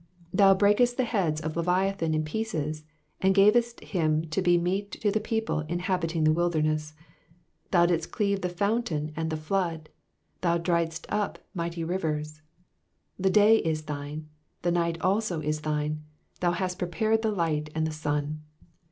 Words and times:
14 0.31 0.31
Thou 0.33 0.53
brakest 0.55 0.97
the 0.97 1.03
heads 1.03 1.39
of 1.41 1.55
leviathan 1.55 2.15
in 2.15 2.25
pieces, 2.25 2.85
and 3.21 3.35
gavest 3.35 3.79
him 3.81 4.23
to 4.31 4.41
be 4.41 4.57
meat 4.57 4.89
to 4.93 5.11
the 5.11 5.19
people 5.19 5.59
inhabiting 5.69 6.23
the 6.23 6.31
wilderness. 6.33 6.95
15 6.95 7.05
Thou 7.69 7.85
didst 7.85 8.11
cleave 8.11 8.41
the 8.41 8.49
fountain 8.49 9.13
and 9.15 9.29
the 9.29 9.37
flood: 9.37 9.89
thou 10.41 10.57
driedst 10.57 11.05
up 11.09 11.37
mighty 11.53 11.83
rivers. 11.83 12.41
16 13.17 13.19
The 13.19 13.29
day 13.29 13.57
is 13.57 13.83
thine, 13.83 14.27
the 14.63 14.71
night 14.71 14.99
also 15.01 15.39
is 15.39 15.61
thine: 15.61 16.03
thou 16.39 16.53
hast 16.53 16.79
pre 16.79 16.87
pared 16.87 17.21
the 17.21 17.29
light 17.29 17.69
and 17.75 17.85
the 17.85 17.91
sun. 17.91 18.41